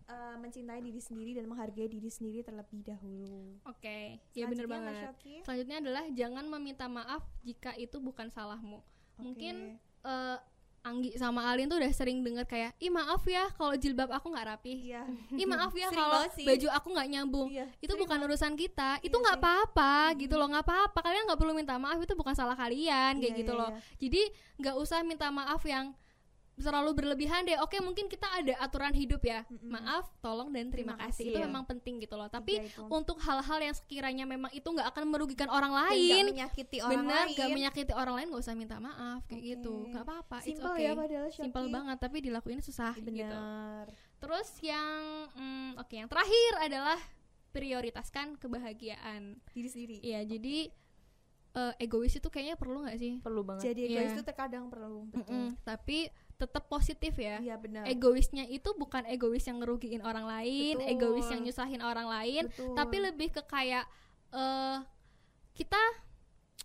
eh, 0.07 0.37
mencintai 0.37 0.81
diri 0.81 0.99
sendiri 0.99 1.35
dan 1.35 1.45
menghargai 1.45 1.87
diri 1.87 2.09
sendiri 2.09 2.41
terlebih 2.41 2.81
dahulu. 2.81 3.61
Oke 3.65 4.17
ya 4.33 4.47
bener 4.47 4.65
Selanjutnya, 4.65 4.81
Mas 4.81 4.97
banget. 4.97 5.43
Selanjutnya 5.45 5.77
adalah 5.79 6.05
jangan 6.11 6.45
meminta 6.49 6.87
maaf 6.87 7.23
jika 7.43 7.77
itu 7.77 7.99
bukan 7.99 8.29
salahmu. 8.29 8.81
Mungkin 9.19 9.77
Oke. 9.77 10.09
eh 10.09 10.39
Anggi 10.79 11.11
sama 11.19 11.51
Alin 11.51 11.67
tuh 11.67 11.83
udah 11.83 11.91
sering 11.91 12.23
denger 12.23 12.47
kayak 12.47 12.71
ih 12.79 12.89
maaf 12.89 13.27
ya 13.27 13.51
kalau 13.53 13.75
jilbab 13.75 14.09
aku 14.09 14.31
nggak 14.31 14.47
rapi 14.47 14.89
iya. 14.89 15.03
Ih 15.35 15.45
maaf 15.45 15.75
ya 15.75 15.91
kalau 15.99 16.23
baju 16.25 16.69
aku 16.71 16.89
nggak 16.95 17.09
nyambung. 17.11 17.49
Iya, 17.51 17.67
itu 17.77 17.93
sering 17.93 18.03
bukan 18.07 18.19
urusan 18.25 18.55
kita. 18.55 19.03
Itu 19.03 19.13
Iya 19.13 19.21
nggak 19.21 19.37
sih. 19.37 19.43
apa-apa 19.43 19.93
gitu 20.17 20.39
loh 20.39 20.47
nggak 20.49 20.65
apa-apa. 20.65 20.99
Kalian 21.03 21.27
nggak 21.29 21.37
perlu 21.37 21.53
minta 21.53 21.75
maaf 21.77 21.99
itu 21.99 22.15
bukan 22.15 22.33
salah 22.33 22.55
kalian 22.55 23.19
kayak 23.19 23.35
Iya, 23.35 23.41
gitu 23.43 23.53
iya, 23.53 23.61
loh. 23.61 23.69
iya. 23.69 23.81
jadi 23.99 24.23
nggak 24.57 24.77
usah 24.79 24.99
minta 25.03 25.29
maaf 25.29 25.61
yang 25.67 25.93
terlalu 26.59 26.91
berlebihan 26.95 27.43
deh. 27.43 27.57
Oke 27.59 27.79
mungkin 27.79 28.07
kita 28.07 28.27
ada 28.27 28.55
aturan 28.59 28.91
hidup 28.91 29.19
ya. 29.21 29.43
Mm-mm. 29.45 29.71
maaf 29.71 30.11
tolong 30.19 30.51
dan 30.51 30.69
terima, 30.69 30.93
Terima 30.93 31.07
kasih. 31.07 31.15
kasih, 31.21 31.25
itu 31.29 31.39
ya. 31.39 31.45
memang 31.45 31.65
penting 31.65 31.95
gitu 31.99 32.15
loh. 32.15 32.27
Tapi 32.27 32.59
itu. 32.61 32.83
untuk 32.89 33.19
hal-hal 33.19 33.59
yang 33.61 33.73
sekiranya 33.73 34.25
memang 34.25 34.51
itu 34.51 34.65
nggak 34.65 34.89
akan 34.89 35.05
merugikan 35.07 35.47
orang 35.47 35.71
Dan 35.71 35.79
nggak 35.79 35.91
lain. 35.95 36.25
menyakiti 36.29 36.79
orang 36.79 36.93
benar 37.01 37.25
lain. 37.25 37.37
gak 37.37 37.49
menyakiti 37.51 37.93
orang 37.93 38.15
lain 38.15 38.27
gak 38.29 38.43
usah 38.43 38.55
minta 38.55 38.77
maaf 38.77 39.21
kayak 39.25 39.39
Oke. 39.39 39.51
gitu. 39.53 39.75
Nggak 39.89 40.05
apa-apa 40.05 40.37
it's 40.39 40.47
Simple 40.51 40.73
okay. 40.73 40.85
ya 40.85 40.93
padahal 40.93 41.29
simple 41.31 41.65
Shoki. 41.65 41.73
banget 41.73 41.97
tapi 41.99 42.17
dilakuin 42.21 42.61
susah 42.61 42.93
gitu. 42.95 43.11
Benar. 43.15 43.87
Terus 44.19 44.49
yang 44.61 45.03
mm, 45.33 45.71
oke 45.79 45.95
yang 45.95 46.07
terakhir 46.07 46.53
adalah 46.61 46.99
prioritaskan 47.51 48.37
kebahagiaan. 48.37 49.41
Diri 49.49 49.69
sendiri. 49.69 49.97
Iya 50.01 50.21
jadi 50.25 50.69
eh, 51.51 51.75
egois 51.81 52.13
itu 52.13 52.29
kayaknya 52.29 52.55
perlu 52.55 52.83
nggak 52.83 52.97
sih? 52.97 53.13
Perlu 53.19 53.43
banget. 53.43 53.63
Jadi 53.65 53.81
egois 53.89 54.11
Iya. 54.11 54.15
itu 54.15 54.23
terkadang 54.23 54.69
perlu 54.69 55.09
betul. 55.09 55.23
Mm-mm, 55.25 55.47
tapi 55.63 56.13
tetap 56.39 56.71
positif 56.71 57.19
ya. 57.19 57.43
Iya 57.43 57.59
benar 57.59 57.83
egoisnya 57.91 58.47
itu 58.47 58.71
bukan 58.79 59.03
egois 59.11 59.43
yang 59.45 59.59
ngerugiin 59.59 60.01
orang 60.07 60.23
lain 60.25 60.79
Betul. 60.79 60.93
egois 60.95 61.27
yang 61.27 61.43
nyusahin 61.43 61.83
orang 61.83 62.07
lain 62.07 62.47
Betul. 62.47 62.79
tapi 62.79 62.97
lebih 63.03 63.29
ke 63.35 63.43
kayak 63.43 63.85
eh 64.31 64.79
kita 65.59 65.81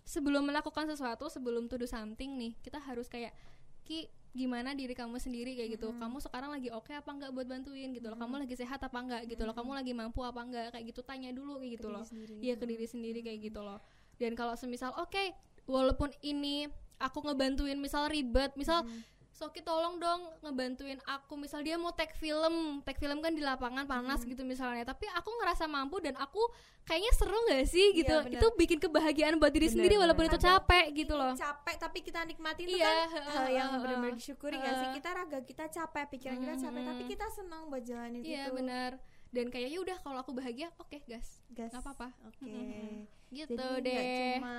sebelum 0.06 0.46
melakukan 0.46 0.86
sesuatu 0.86 1.26
sebelum 1.26 1.66
to 1.66 1.74
do 1.74 1.90
something 1.90 2.38
nih 2.38 2.54
kita 2.62 2.78
harus 2.78 3.10
kayak 3.10 3.34
ki 3.82 4.06
gimana 4.34 4.74
diri 4.74 4.98
kamu 4.98 5.22
sendiri? 5.22 5.54
kayak 5.54 5.78
gitu. 5.78 5.94
Mm-mm. 5.94 6.02
kamu 6.02 6.16
sekarang 6.18 6.50
lagi 6.50 6.66
oke 6.74 6.90
apa 6.90 7.06
enggak 7.06 7.30
buat 7.30 7.46
bantuin? 7.46 7.94
gitu 7.94 8.10
loh. 8.10 8.18
Kamu 8.18 8.42
lagi 8.42 8.58
sehat 8.58 8.82
apa 8.82 8.98
enggak? 8.98 9.22
gitu 9.30 9.46
loh. 9.46 9.54
Kamu 9.54 9.70
lagi 9.78 9.94
mampu 9.94 10.26
apa 10.26 10.42
enggak? 10.42 10.74
kayak 10.74 10.90
gitu. 10.90 11.06
Tanya 11.06 11.30
dulu 11.30 11.62
kayak 11.62 11.78
gitu 11.78 11.86
Ke 11.86 11.94
loh. 11.94 12.04
iya 12.42 12.54
ke 12.58 12.66
diri 12.66 12.86
sendiri 12.90 13.22
kayak 13.22 13.38
gitu 13.46 13.62
loh. 13.62 13.78
Dan 14.18 14.34
kalau 14.34 14.58
semisal 14.58 14.90
oke 14.98 15.30
walaupun 15.70 16.10
ini 16.26 16.66
aku 16.98 17.22
ngebantuin 17.22 17.78
misal 17.78 18.10
ribet 18.10 18.50
misal 18.58 18.82
Mm. 18.82 19.02
Soki 19.34 19.60
tolong 19.60 19.98
dong 19.98 20.30
ngebantuin 20.40 21.02
aku. 21.04 21.34
Misal 21.34 21.60
dia 21.60 21.74
mau 21.74 21.90
tag 21.90 22.14
film. 22.14 22.78
Tag 22.80 22.94
film 22.94 23.18
kan 23.18 23.34
di 23.34 23.42
lapangan 23.42 23.82
panas 23.82 24.22
gitu 24.22 24.40
misalnya. 24.42 24.86
Tapi 24.86 25.10
aku 25.10 25.26
ngerasa 25.34 25.66
mampu 25.66 25.98
dan 25.98 26.14
aku 26.14 26.38
kayaknya 26.82 27.10
seru 27.12 27.34
nggak 27.42 27.66
sih 27.66 27.90
Iya, 27.90 27.98
gitu. 27.98 28.16
bener. 28.22 28.38
itu 28.38 28.46
bikin 28.54 28.78
kebahagiaan 28.78 29.34
buat 29.36 29.50
diri 29.50 29.66
Bener, 29.66 29.74
sendiri 29.74 29.94
walaupun 29.98 30.24
bener. 30.24 30.38
itu 30.38 30.46
capek 30.46 30.84
gitu 30.94 31.14
loh. 31.14 31.34
Capek 31.34 31.74
tapi 31.76 31.98
kita 32.00 32.22
nikmatin 32.22 32.62
itu 32.64 32.78
Iya, 32.78 32.86
kan. 32.86 32.96
heeh, 33.10 33.32
hal 33.34 33.46
yang 33.50 33.68
heeh, 33.68 33.82
benar-benar 33.82 34.14
disyukuri 34.14 34.54
gak 34.54 34.74
sih? 34.78 34.88
Kita 34.94 35.10
raga 35.10 35.38
kita 35.42 35.64
capek 35.66 36.04
pikiran 36.08 36.38
kita 36.38 36.54
capek 36.60 36.82
tapi 36.86 37.02
kita 37.04 37.26
senang 37.28 37.62
buat 37.66 37.82
jalanin 37.82 38.22
iya 38.22 38.46
itu. 38.46 38.54
benar 38.54 38.90
dan 39.34 39.50
kayaknya 39.50 39.82
udah 39.82 39.96
kalau 39.98 40.18
aku 40.20 40.30
bahagia 40.30 40.70
oke 40.78 40.94
gas. 41.04 41.42
Gas. 41.50 41.74
Nggak 41.74 41.82
apa-apa. 41.82 42.08
Oke. 42.24 42.46
Mhm. 42.46 43.10
gitu 43.34 43.50
jadi 43.50 43.82
deh. 43.82 44.06
cuma 44.38 44.54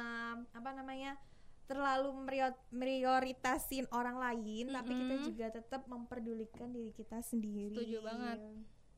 apa 0.51 0.69
namanya 0.75 1.15
terlalu 1.65 2.13
prioritasin 2.69 3.89
orang 3.89 4.21
lain 4.21 4.69
tapi 4.69 4.91
kita 4.93 5.15
juga 5.25 5.45
tetap 5.49 5.81
memperdulikan 5.89 6.69
diri 6.69 6.93
kita 6.93 7.21
sendiri. 7.25 7.73
Setuju 7.73 7.99
banget. 8.05 8.37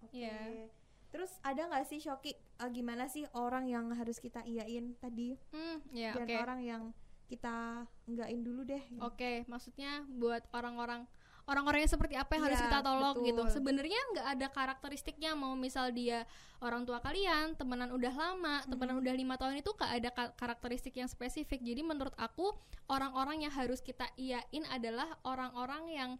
oke. 0.03 0.13
Iya. 0.13 0.69
terus 1.07 1.31
ada 1.39 1.71
nggak 1.71 1.88
sih 1.88 2.03
Shoki 2.03 2.36
eh, 2.36 2.69
gimana 2.75 3.07
sih 3.07 3.24
orang 3.31 3.71
yang 3.71 3.88
harus 3.95 4.19
kita 4.19 4.43
iyain 4.43 4.93
tadi? 5.00 5.39
Hmm, 5.55 5.79
ya 5.95 6.12
dan 6.13 6.27
oke. 6.27 6.36
orang 6.36 6.59
yang 6.62 6.83
kita 7.27 7.88
enggakin 8.07 8.41
dulu 8.43 8.62
deh. 8.63 8.83
Oke, 9.03 9.43
maksudnya 9.51 10.03
buat 10.07 10.47
orang-orang 10.55 11.07
orang-orang 11.48 11.88
yang 11.88 11.94
seperti 11.96 12.16
apa 12.20 12.32
yang 12.36 12.44
harus 12.51 12.60
Iya, 12.60 12.66
kita 12.68 12.80
tolong 12.84 13.16
betul. 13.24 13.27
gitu. 13.32 13.44
Sebenarnya 13.56 14.00
nggak 14.13 14.27
ada 14.36 14.48
karakteristiknya 14.51 15.32
mau 15.34 15.56
misal 15.56 15.96
dia 15.96 16.27
orang 16.60 16.84
tua 16.84 17.00
kalian, 17.00 17.56
temenan 17.56 17.89
udah 17.96 18.13
lama, 18.13 18.56
temenan 18.68 19.00
udah 19.00 19.13
lima 19.16 19.39
tahun 19.39 19.63
itu 19.63 19.72
nggak 19.72 19.92
ada 20.04 20.10
ka- 20.12 20.34
karakteristik 20.36 20.94
yang 21.00 21.08
spesifik. 21.08 21.63
Jadi 21.63 21.82
menurut 21.88 22.13
aku 22.20 22.51
orang-orang 22.92 23.48
yang 23.48 23.54
harus 23.56 23.80
kita 23.80 24.12
iyain 24.20 24.63
adalah 24.68 25.08
orang-orang 25.24 25.84
yang 25.88 26.12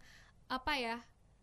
apa 0.48 0.72
ya? 0.80 0.96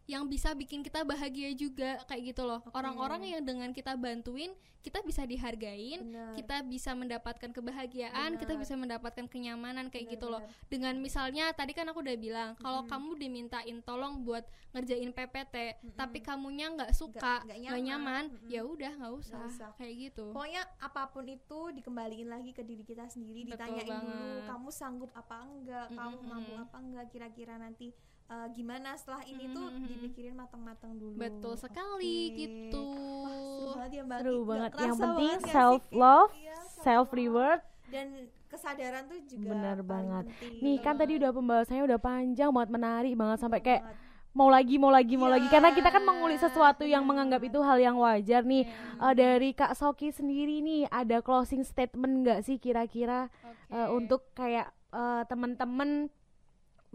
Yang 0.05 0.25
bisa 0.25 0.53
bikin 0.53 0.79
kita 0.79 1.01
bahagia 1.01 1.49
juga 1.51 1.97
kayak 2.05 2.23
gitu 2.29 2.43
loh. 2.43 2.61
Oke. 2.61 2.73
Orang-orang 2.73 3.25
yang 3.25 3.41
dengan 3.41 3.69
kita 3.69 3.93
bantuin, 3.95 4.53
kita 4.79 5.01
bisa 5.01 5.25
dihargain, 5.25 5.97
Benar. 5.99 6.37
kita 6.37 6.61
bisa 6.61 6.93
mendapatkan 6.93 7.49
kebahagiaan, 7.49 8.37
kita 8.37 8.53
Benar. 8.53 8.61
bisa 8.61 8.73
mendapatkan 8.75 9.25
kenyamanan 9.25 9.89
kayak 9.89 10.13
gitu 10.13 10.29
loh 10.29 10.37
Benar-benar. 10.39 10.69
dengan 10.69 10.95
misalnya 10.99 11.45
tadi 11.51 11.73
kan 11.73 11.89
aku 11.89 11.99
udah 11.99 12.13
bilang 12.15 12.49
kalau 12.55 12.81
Mhm. 12.81 12.89
kamu 12.91 13.09
dimintain 13.17 13.77
tolong 13.81 14.21
buat 14.21 14.45
ngerjain 14.71 15.09
PPT 15.09 15.55
Mhm. 15.81 15.95
tapi 15.95 16.21
kamunya 16.21 16.69
nggak 16.69 16.91
suka 16.91 17.41
Nggak- 17.41 17.59
nyaman, 17.59 17.81
nyaman. 17.81 18.23
Mhm. 18.29 18.45
ya 18.47 18.61
udah 18.61 18.91
nggak 18.95 19.13
usah. 19.15 19.41
usah. 19.43 19.69
kayak 19.73 19.93
gitu 20.05 20.29
Pokoknya 20.31 20.61
apa 20.77 21.01
pun 21.07 21.25
itu 21.25 21.59
dikembaliin 21.73 22.29
lagi 22.29 22.51
ke 22.51 22.61
diri 22.61 22.83
kita 22.83 23.07
sendiri, 23.07 23.41
Betul 23.43 23.57
ditanyain 23.57 23.89
dulu 23.89 23.97
banget. 24.05 24.45
kamu 24.45 24.69
sanggup 24.69 25.09
apa 25.13 25.35
enggak, 25.41 25.87
kamu 25.89 26.13
Mm-mm. 26.15 26.29
mampu 26.29 26.53
apa 26.55 26.77
enggak 26.77 27.05
kira-kira 27.09 27.57
nanti 27.57 27.89
eh, 28.25 28.47
gimana 28.51 28.89
setelah 28.93 29.21
ini 29.23 29.45
tuh 29.49 29.65
Mm-mm. 29.67 29.85
dipikirin 29.85 30.33
matang-matang 30.33 30.93
dulu. 30.93 31.13
betul 31.15 31.53
sekali 31.55 32.17
Oke. 32.25 32.37
gitu 32.39 32.85
Wah, 33.21 33.31
seru 33.55 33.69
banget 33.71 33.91
ya 33.91 34.01
Mbak. 34.03 34.17
Seru 34.17 34.33
Nggak 34.35 34.47
banget. 34.47 34.69
kerasa 34.71 34.83
Yang 34.83 34.95
penting 34.97 35.33
banget 35.35 35.51
self 35.51 35.81
love, 35.91 36.31
Iya, 36.33 36.57
self 36.75 37.07
reward. 37.11 37.59
dan 37.85 38.07
kesadaran 38.47 39.03
tuh 39.05 39.19
juga 39.25 39.51
paling 39.51 39.83
banget. 39.83 40.23
penting. 40.31 40.53
Nih 40.59 40.77
kan 40.79 40.95
tadi 40.95 41.13
udah 41.15 41.31
pembahasannya 41.31 41.83
udah 41.83 41.99
panjang 41.99 42.49
banget, 42.49 42.69
menarik 42.71 43.13
banget 43.13 43.37
sampai 43.37 43.59
kayak 43.59 43.83
mau 44.31 44.49
lagi 44.49 44.75
mau 44.75 44.89
lagi 44.89 45.15
mau 45.15 45.27
Iya, 45.27 45.35
lagi 45.37 45.47
karena 45.47 45.69
kita 45.71 45.89
kan 45.89 46.03
mengulik 46.03 46.35
sesuatu 46.37 46.83
yang 46.83 47.03
menganggap 47.03 47.39
itu 47.41 47.55
hal 47.57 47.77
yang 47.77 47.95
wajar 47.95 48.43
nih. 48.43 48.63
Iya. 48.63 48.99
Eh, 49.01 49.13
dari 49.13 49.49
Kak 49.51 49.71
Soki 49.73 50.09
sendiri 50.09 50.59
nih 50.59 50.89
ada 50.89 51.19
closing 51.19 51.61
statement 51.61 52.21
nggak 52.21 52.39
sih 52.41 52.57
kira-kira 52.57 53.29
Oke. 53.29 53.71
eh, 53.71 53.87
untuk 53.89 54.27
kayak 54.33 54.65
eh, 54.91 55.23
teman-teman 55.25 56.11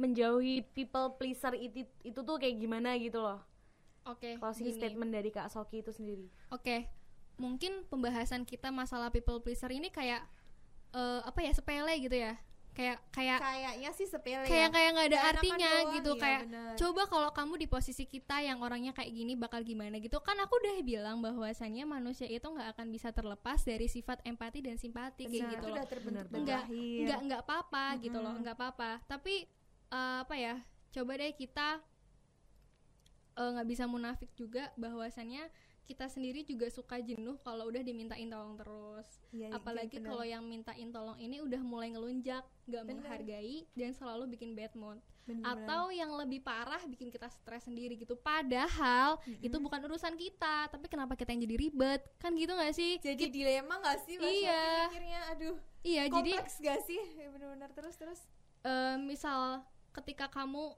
menjauhi 0.00 0.64
people 0.66 1.12
pleaser 1.14 1.52
itu 1.52 1.84
itu 2.00 2.16
tuh 2.18 2.36
kayak 2.36 2.56
gimana 2.56 2.96
gitu 2.96 3.20
loh. 3.20 3.38
oke 4.02 4.40
Closing 4.40 4.66
gini. 4.66 4.76
statement 4.76 5.10
dari 5.10 5.28
Kak 5.28 5.46
Soki 5.46 5.84
itu 5.84 5.92
sendiri. 5.92 6.26
oke 6.48 6.88
mungkin 7.36 7.84
pembahasan 7.86 8.42
kita 8.42 8.68
masalah 8.70 9.08
people 9.08 9.38
pleaser 9.38 9.68
ini 9.68 9.88
kayak 9.88 10.24
eh, 10.90 11.20
apa 11.22 11.40
ya 11.40 11.52
sepele 11.52 11.92
gitu 11.98 12.12
ya 12.14 12.36
kayak 12.70 13.02
kayak 13.10 13.42
kayaknya 13.42 13.90
sih 13.90 14.06
sepele 14.06 14.46
kayak 14.46 14.70
ya. 14.70 14.72
kayak 14.72 14.88
nggak 14.94 15.06
ada 15.06 15.18
Kayak 15.18 15.30
artinya 15.34 15.70
doang, 15.74 15.90
gitu 15.90 16.10
iya, 16.10 16.22
kayak 16.22 16.40
bener. 16.46 16.72
coba 16.78 17.02
kalau 17.04 17.30
kamu 17.30 17.54
di 17.56 17.66
posisi 17.66 18.04
kita 18.06 18.36
yang 18.40 18.62
orangnya 18.62 18.94
kayak 18.94 19.10
gini 19.10 19.34
bakal 19.34 19.60
gimana 19.60 19.98
gitu 19.98 20.22
kan 20.22 20.38
aku 20.38 20.54
udah 20.54 20.78
bilang 20.80 21.18
bahwasannya 21.18 21.82
manusia 21.84 22.24
itu 22.24 22.46
nggak 22.46 22.70
akan 22.72 22.86
bisa 22.88 23.10
terlepas 23.10 23.58
dari 23.60 23.84
sifat 23.84 24.22
empati 24.22 24.62
dan 24.62 24.78
simpati 24.78 25.26
kayak 25.26 25.34
Benar, 25.34 25.50
gitu 25.50 25.66
itu 25.66 25.74
loh 25.74 25.86
Bener 26.30 26.56
lahir. 26.62 27.00
nggak 27.04 27.20
nggak 27.26 27.40
apa-apa 27.42 27.84
gitu 27.98 28.18
loh 28.18 28.34
nggak 28.38 28.54
apa-apa 28.54 28.90
tapi 29.04 29.50
eh, 29.90 30.16
apa 30.22 30.34
ya 30.34 30.54
coba 30.90 31.12
deh 31.16 31.32
kita 31.32 31.78
eh, 33.36 33.48
nggak 33.54 33.68
bisa 33.68 33.84
munafik 33.86 34.30
juga 34.34 34.70
bahwasannya 34.74 35.48
kita 35.86 36.06
sendiri 36.06 36.46
juga 36.46 36.70
suka 36.70 37.02
jenuh 37.02 37.34
kalau 37.42 37.66
udah 37.66 37.82
dimintain 37.82 38.30
tolong 38.30 38.54
terus 38.54 39.08
iya, 39.34 39.50
apalagi 39.50 39.98
bener. 39.98 40.06
kalau 40.06 40.22
yang 40.22 40.46
mintain 40.46 40.86
tolong 40.94 41.18
ini 41.18 41.42
udah 41.42 41.58
mulai 41.58 41.90
ngelunjak 41.90 42.46
nggak 42.70 42.84
Bener. 42.86 42.94
menghargai 43.02 43.66
dan 43.74 43.90
selalu 43.90 44.30
bikin 44.30 44.54
bad 44.54 44.70
mood 44.78 45.02
Bener-bener. 45.26 45.66
atau 45.66 45.90
yang 45.90 46.14
lebih 46.14 46.46
parah 46.46 46.78
bikin 46.86 47.10
kita 47.10 47.26
stres 47.26 47.66
sendiri 47.66 47.98
gitu 47.98 48.14
padahal 48.14 49.18
itu 49.42 49.50
Mm-mm. 49.50 49.66
bukan 49.66 49.82
urusan 49.90 50.14
kita 50.14 50.70
tapi 50.70 50.86
kenapa 50.86 51.18
kita 51.18 51.34
yang 51.34 51.42
jadi 51.42 51.56
ribet 51.58 52.00
kan 52.22 52.38
gitu 52.38 52.54
nggak 52.54 52.70
sih 52.70 53.02
jadi 53.02 53.18
Kit- 53.26 53.34
dilema 53.34 53.74
gak 53.82 53.98
sih 54.06 54.14
Iya. 54.14 54.86
Mikirnya 54.86 55.20
aduh 55.34 55.56
iya 55.82 56.02
jadi 56.06 56.32
kompleks 56.38 56.54
gak 56.62 56.80
sih 56.86 57.02
Ya, 57.18 57.26
bener-bener 57.34 57.70
terus 57.74 57.98
terus 57.98 58.20
eh, 58.62 58.94
misal 58.94 59.66
ketika 59.90 60.30
kamu 60.30 60.74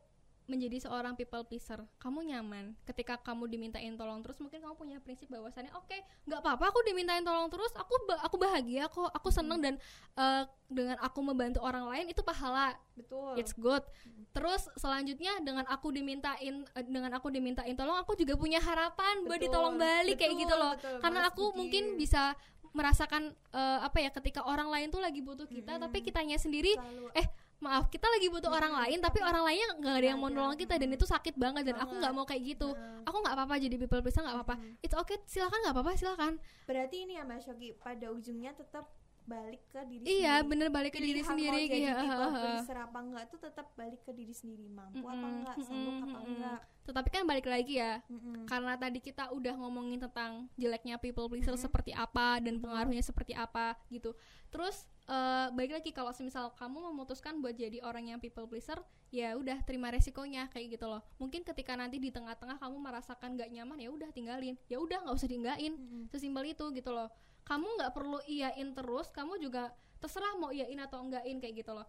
menjadi 0.51 0.83
seorang 0.83 1.15
people 1.15 1.47
pleaser, 1.47 1.87
kamu 2.03 2.35
nyaman. 2.35 2.75
Ketika 2.83 3.15
kamu 3.15 3.47
dimintain 3.47 3.95
tolong 3.95 4.27
terus, 4.27 4.43
mungkin 4.43 4.59
kamu 4.59 4.75
punya 4.75 4.99
prinsip 4.99 5.31
bahwasannya, 5.31 5.71
oke, 5.71 5.95
nggak 6.27 6.41
apa-apa, 6.43 6.75
aku 6.75 6.83
dimintain 6.83 7.23
tolong 7.23 7.47
terus, 7.47 7.71
aku 7.79 7.95
ba- 8.11 8.21
aku 8.27 8.37
bahagia 8.43 8.91
kok, 8.91 9.07
aku 9.15 9.31
seneng 9.31 9.63
dan 9.63 9.75
eh, 10.19 10.43
dengan 10.67 10.99
aku 10.99 11.23
membantu 11.23 11.63
orang 11.63 11.87
lain 11.87 12.11
itu 12.11 12.27
pahala, 12.27 12.75
betul 12.99 13.39
it's 13.39 13.55
good. 13.55 13.87
Terus 14.35 14.67
selanjutnya 14.75 15.39
dengan 15.47 15.63
aku 15.71 15.95
dimintain 15.95 16.67
eh, 16.75 16.85
dengan 16.91 17.15
aku 17.15 17.31
dimintain 17.31 17.73
tolong, 17.79 18.03
aku 18.03 18.19
juga 18.19 18.35
punya 18.35 18.59
harapan 18.59 19.23
buat 19.23 19.39
ditolong 19.39 19.79
balik 19.79 20.19
kayak 20.19 20.35
betul, 20.35 20.43
gitu 20.43 20.55
loh. 20.59 20.73
betul, 20.75 20.97
Karena 21.07 21.21
aku 21.31 21.45
mungkin 21.55 21.95
bisa 21.95 22.35
merasakan 22.75 23.31
eh, 23.55 23.79
apa 23.85 24.03
ya 24.03 24.11
ketika 24.11 24.43
orang 24.43 24.69
lain 24.75 24.91
tuh 24.91 24.99
lagi 24.99 25.23
butuh 25.23 25.47
kita, 25.47 25.79
Mm-mm. 25.79 25.87
tapi 25.87 26.03
kitanya 26.03 26.35
sendiri 26.35 26.75
Selalu 26.75 27.15
eh 27.15 27.29
maaf 27.63 27.87
kita 27.87 28.11
lagi 28.11 28.27
butuh 28.27 28.51
orang 28.51 28.75
lain 28.75 28.99
tapi 28.99 29.23
orang 29.23 29.47
lainnya 29.47 29.69
nggak 29.79 29.95
ada 30.03 30.07
yang 30.11 30.19
mau 30.19 30.29
nolong 30.29 30.59
kita 30.59 30.75
dan 30.75 30.91
itu 30.91 31.07
sakit 31.07 31.39
banget 31.39 31.71
dan 31.71 31.79
aku 31.79 31.95
nggak 31.95 32.13
mau 32.13 32.27
kayak 32.27 32.43
gitu. 32.59 32.75
Nah, 32.75 33.07
aku 33.07 33.17
nggak 33.23 33.35
apa-apa 33.39 33.55
jadi 33.63 33.75
people 33.79 34.03
pleaser 34.03 34.27
nggak 34.27 34.37
apa-apa. 34.43 34.55
Mhm. 34.59 34.85
it's 34.85 34.97
okay 34.99 35.17
silakan 35.31 35.59
nggak 35.63 35.75
apa-apa 35.79 35.93
silakan. 35.95 36.33
Berarti 36.67 36.97
ini 37.07 37.17
ya 37.17 37.25
Mas 37.25 37.47
Yogi 37.47 37.71
pada 37.79 38.11
ujungnya 38.11 38.53
tetap 38.59 38.91
balik 39.23 39.63
ke 39.71 39.79
diri 39.87 40.03
iya 40.05 40.43
sendiri. 40.43 40.51
bener 40.51 40.69
balik 40.69 40.93
ke 40.93 41.01
diri 41.01 41.23
sendiri 41.23 41.61
mau 41.63 41.71
jadi 41.71 41.79
iya, 41.79 41.95
people 41.97 42.27
ha. 42.27 42.41
pleaser 42.43 42.79
apa 42.79 42.99
enggak 42.99 43.25
tuh 43.31 43.39
tetap 43.39 43.67
balik 43.73 44.01
ke 44.03 44.13
diri 44.13 44.35
sendiri. 44.35 44.67
Mampu 44.67 44.99
apa 45.01 45.15
Mm-mm, 45.15 45.37
enggak 45.39 45.57
sanggup 45.63 45.95
mm-mm, 45.95 46.07
apa 46.09 46.19
enggak. 46.23 46.61
Tetapi 46.83 47.09
kan 47.09 47.23
balik 47.23 47.47
lagi 47.47 47.75
ya 47.79 48.03
Mm-mm. 48.11 48.45
karena 48.51 48.75
tadi 48.75 48.99
kita 48.99 49.31
udah 49.31 49.55
ngomongin 49.55 50.03
tentang 50.03 50.51
jeleknya 50.59 50.99
people 50.99 51.31
pleaser 51.31 51.55
Mhm. 51.55 51.63
seperti 51.63 51.93
apa 51.95 52.43
dan 52.43 52.59
pengaruhnya 52.59 53.01
seperti 53.01 53.33
apa 53.33 53.79
gitu. 53.89 54.13
Terus 54.51 54.85
eh 55.07 55.47
balik 55.51 55.79
lagi 55.79 55.91
kalau 55.91 56.11
semisal 56.11 56.51
kamu 56.55 56.91
memutuskan 56.91 57.39
buat 57.39 57.55
jadi 57.55 57.79
orang 57.83 58.11
yang 58.11 58.19
people 58.19 58.47
pleaser 58.47 58.79
ya 59.11 59.39
udah 59.39 59.63
terima 59.63 59.91
resikonya 59.91 60.51
kayak 60.51 60.75
gitu 60.75 60.91
loh. 60.91 61.03
Mungkin 61.19 61.43
ketika 61.43 61.79
nanti 61.79 62.03
di 62.03 62.11
tengah-tengah 62.11 62.59
kamu 62.59 62.77
merasakan 62.81 63.35
gak 63.35 63.51
nyaman 63.51 63.79
ya 63.79 63.91
udah 63.91 64.11
tinggalin. 64.11 64.59
Ya 64.67 64.83
udah 64.83 65.07
nggak 65.07 65.15
usah 65.15 65.31
tinggalin 65.31 65.79
Mm-mm. 65.79 66.03
sesimpel 66.11 66.51
itu 66.51 66.67
gitu 66.73 66.91
loh 66.91 67.07
kamu 67.45 67.67
nggak 67.79 67.93
perlu 67.93 68.19
iyain 68.27 68.69
terus 68.75 69.11
kamu 69.11 69.39
juga 69.43 69.75
terserah 70.03 70.35
mau 70.39 70.51
iyain 70.51 70.79
atau 70.83 71.03
enggakin 71.03 71.39
kayak 71.39 71.63
gitu 71.63 71.73
loh. 71.75 71.87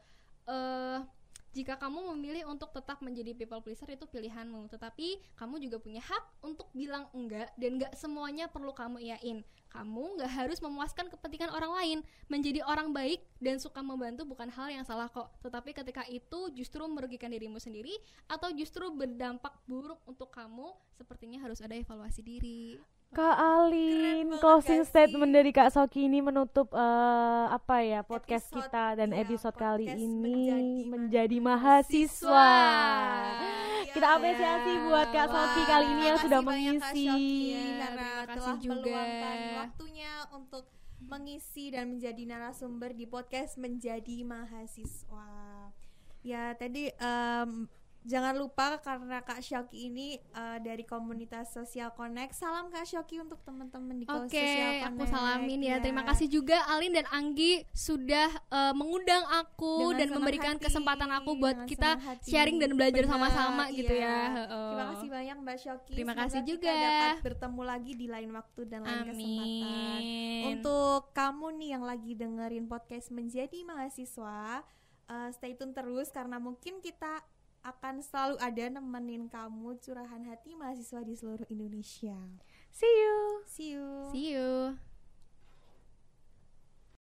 Eh 0.50 1.00
jika 1.54 1.78
kamu 1.78 2.18
memilih 2.18 2.50
untuk 2.50 2.74
tetap 2.74 2.98
menjadi 3.06 3.38
people 3.38 3.62
pleaser 3.62 3.86
itu 3.94 4.10
pilihanmu. 4.10 4.74
Tetapi 4.74 5.38
kamu 5.38 5.62
juga 5.62 5.78
punya 5.78 6.02
hak 6.02 6.42
untuk 6.42 6.74
bilang 6.74 7.06
enggak 7.14 7.54
dan 7.62 7.78
enggak 7.78 7.94
semuanya 7.94 8.50
perlu 8.50 8.74
kamu 8.74 8.98
iyain. 9.06 9.46
Kamu 9.70 10.18
nggak 10.18 10.34
harus 10.34 10.58
memuaskan 10.66 11.14
kepentingan 11.14 11.54
orang 11.54 11.72
lain. 11.78 11.98
Menjadi 12.26 12.66
orang 12.66 12.90
baik 12.90 13.22
dan 13.38 13.62
suka 13.62 13.86
membantu 13.86 14.26
bukan 14.26 14.50
hal 14.50 14.74
yang 14.74 14.82
salah 14.82 15.06
kok. 15.14 15.30
Tetapi 15.46 15.78
ketika 15.78 16.02
itu 16.10 16.50
justru 16.58 16.82
merugikan 16.90 17.30
dirimu 17.30 17.62
sendiri 17.62 17.94
atau 18.26 18.50
justru 18.58 18.90
berdampak 18.90 19.54
buruk 19.70 20.02
untuk 20.10 20.34
kamu 20.34 20.74
sepertinya 20.98 21.38
harus 21.38 21.62
ada 21.62 21.78
evaluasi 21.78 22.26
diri 22.26 22.82
Kak 23.14 23.38
Alin, 23.38 24.28
closing 24.38 24.82
statement 24.84 25.30
dari 25.30 25.50
Kak 25.50 25.70
Soki 25.70 26.06
ini 26.06 26.20
menutup 26.20 26.70
eh, 26.70 27.46
apa 27.48 27.80
ya 27.80 28.02
podcast 28.02 28.50
Episode- 28.50 28.66
kita 28.66 28.86
dan 28.96 29.10
iya, 29.10 29.22
episode 29.22 29.54
kali 29.56 29.86
ini 29.86 30.10
menjadi 30.10 30.90
menjadi 30.90 31.38
mahasiswa. 31.38 32.34
mahasiswa. 32.34 33.94
Kita 33.94 34.08
apresiasi 34.12 34.72
buat 34.84 35.08
Kak 35.08 35.28
Soki 35.28 35.38
Wah, 35.56 35.68
kali 35.68 35.86
ini 35.88 36.04
yang 36.04 36.18
sudah 36.18 36.40
mengisi. 36.42 37.06
Shoki, 37.06 37.30
Iya, 37.46 37.70
karena 37.80 38.08
telah 38.26 38.58
juga. 38.58 38.74
meluangkan 38.74 39.38
waktunya 39.60 40.12
untuk 40.32 40.64
mengisi 41.00 41.66
dan 41.70 41.86
menjadi 41.90 42.24
narasumber 42.26 42.92
di 42.92 43.06
podcast 43.06 43.56
menjadi 43.56 44.26
mahasiswa. 44.26 45.30
Ya 46.22 46.56
tadi 46.56 46.90
em, 46.90 47.70
Jangan 48.04 48.36
lupa 48.36 48.84
karena 48.84 49.24
Kak 49.24 49.40
Shoki 49.40 49.88
ini 49.88 50.20
eh, 50.20 50.58
dari 50.60 50.84
komunitas 50.84 51.56
Social 51.56 51.96
Connect. 51.96 52.36
Salam 52.36 52.68
Kak 52.68 52.84
Shoki 52.84 53.24
untuk 53.24 53.40
teman-teman 53.48 53.96
di 53.96 54.06
Oke, 54.12 54.84
aku 54.84 55.08
salamin 55.08 55.64
ya. 55.64 55.80
Ya. 55.80 55.84
Terima 55.84 56.04
kasih 56.04 56.28
juga 56.28 56.68
Alin 56.68 56.92
dan 56.92 57.08
Anggi 57.08 57.64
sudah 57.72 58.28
eh, 58.52 58.74
mengundang 58.76 59.24
aku 59.32 59.96
Dengan 59.96 60.00
dan 60.04 60.08
memberikan 60.20 60.56
hati, 60.60 60.68
kesempatan 60.68 61.10
aku 61.16 61.40
buat 61.40 61.64
kita 61.64 61.96
hati. 61.96 62.28
sharing 62.28 62.60
dan 62.60 62.76
belajar 62.76 63.08
sama-sama 63.08 63.72
gitu 63.72 63.96
iya. 63.96 64.04
ya. 64.04 64.20
Heeh. 64.36 64.68
Terima 64.68 64.86
kasih 64.92 65.08
banyak 65.08 65.38
Mbak 65.40 65.58
Shoki. 65.64 65.94
Terima 65.96 66.12
Semoga 66.12 66.24
kasih 66.28 66.42
kita 66.44 66.52
juga. 66.52 66.74
dapat 66.76 67.16
bertemu 67.24 67.62
lagi 67.64 67.92
di 67.96 68.08
lain 68.12 68.30
waktu 68.36 68.62
dan 68.68 68.80
lain 68.84 69.04
kesempatan. 69.08 70.00
Untuk 70.52 71.02
kamu 71.16 71.48
nih 71.56 71.70
yang 71.80 71.84
lagi 71.88 72.12
dengerin 72.20 72.66
podcast 72.68 73.16
menjadi 73.16 73.64
mahasiswa, 73.64 74.68
eh, 75.08 75.30
stay 75.32 75.56
tune 75.56 75.72
terus 75.72 76.12
karena 76.12 76.36
mungkin 76.36 76.84
kita 76.84 77.24
akan 77.64 78.04
selalu 78.04 78.36
ada 78.44 78.66
nemenin 78.68 79.32
kamu 79.32 79.80
curahan 79.80 80.24
hati 80.28 80.54
mahasiswa 80.54 81.00
di 81.02 81.16
seluruh 81.16 81.48
Indonesia. 81.48 82.16
See 82.76 82.92
you. 82.92 83.18
See 83.48 83.70
you. 83.72 83.88
See 84.12 84.26
you. 84.36 84.76